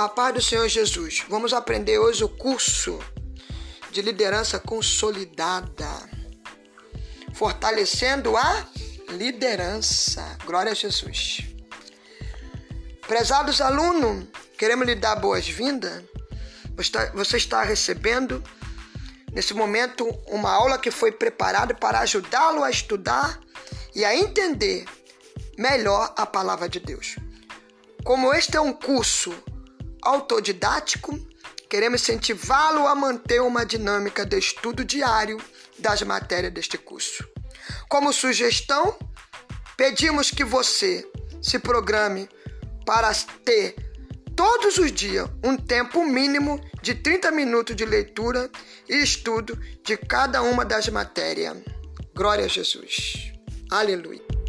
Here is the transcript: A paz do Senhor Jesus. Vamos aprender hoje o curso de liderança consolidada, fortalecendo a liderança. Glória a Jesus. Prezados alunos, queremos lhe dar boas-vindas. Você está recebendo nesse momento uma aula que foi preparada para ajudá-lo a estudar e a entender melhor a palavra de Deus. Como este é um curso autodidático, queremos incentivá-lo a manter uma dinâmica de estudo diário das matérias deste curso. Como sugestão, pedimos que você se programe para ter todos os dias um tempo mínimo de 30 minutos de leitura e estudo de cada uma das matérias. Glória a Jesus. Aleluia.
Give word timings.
A 0.00 0.08
paz 0.08 0.32
do 0.32 0.40
Senhor 0.40 0.66
Jesus. 0.66 1.26
Vamos 1.28 1.52
aprender 1.52 1.98
hoje 1.98 2.24
o 2.24 2.28
curso 2.30 2.98
de 3.90 4.00
liderança 4.00 4.58
consolidada, 4.58 5.90
fortalecendo 7.34 8.34
a 8.34 8.66
liderança. 9.10 10.38
Glória 10.46 10.72
a 10.72 10.74
Jesus. 10.74 11.42
Prezados 13.06 13.60
alunos, 13.60 14.26
queremos 14.56 14.86
lhe 14.86 14.94
dar 14.94 15.16
boas-vindas. 15.16 16.02
Você 17.12 17.36
está 17.36 17.62
recebendo 17.62 18.42
nesse 19.30 19.52
momento 19.52 20.08
uma 20.28 20.50
aula 20.50 20.78
que 20.78 20.90
foi 20.90 21.12
preparada 21.12 21.74
para 21.74 22.00
ajudá-lo 22.00 22.64
a 22.64 22.70
estudar 22.70 23.38
e 23.94 24.02
a 24.02 24.16
entender 24.16 24.86
melhor 25.58 26.14
a 26.16 26.24
palavra 26.24 26.70
de 26.70 26.80
Deus. 26.80 27.16
Como 28.02 28.32
este 28.32 28.56
é 28.56 28.60
um 28.62 28.72
curso 28.72 29.30
autodidático, 30.02 31.18
queremos 31.68 32.02
incentivá-lo 32.02 32.86
a 32.86 32.94
manter 32.94 33.40
uma 33.40 33.64
dinâmica 33.64 34.24
de 34.24 34.38
estudo 34.38 34.84
diário 34.84 35.40
das 35.78 36.02
matérias 36.02 36.52
deste 36.52 36.76
curso. 36.76 37.26
Como 37.88 38.12
sugestão, 38.12 38.98
pedimos 39.76 40.30
que 40.30 40.44
você 40.44 41.08
se 41.40 41.58
programe 41.58 42.28
para 42.84 43.12
ter 43.44 43.74
todos 44.34 44.78
os 44.78 44.90
dias 44.92 45.28
um 45.44 45.56
tempo 45.56 46.04
mínimo 46.04 46.60
de 46.82 46.94
30 46.94 47.30
minutos 47.30 47.76
de 47.76 47.84
leitura 47.84 48.50
e 48.88 49.02
estudo 49.02 49.58
de 49.84 49.96
cada 49.96 50.42
uma 50.42 50.64
das 50.64 50.88
matérias. 50.88 51.56
Glória 52.14 52.46
a 52.46 52.48
Jesus. 52.48 53.32
Aleluia. 53.70 54.39